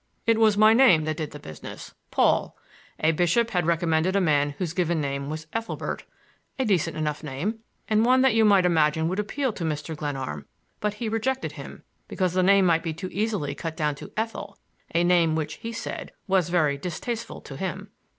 [0.25, 2.57] "It was my name that did the business,—Paul.
[3.01, 8.03] A bishop had recommended a man whose given name was Ethelbert,—a decent enough name and
[8.03, 9.95] one that you might imagine would appeal to Mr.
[9.95, 10.47] Glenarm;
[10.79, 14.57] but he rejected him because the name might too easily be cut down to Ethel,
[14.95, 17.91] a name which, he said, was very distasteful to him."